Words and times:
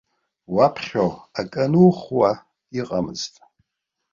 Уаԥхьо, 0.55 1.05
акы 1.39 1.61
анухуа 1.65 2.31
иҟамызт. 2.79 3.33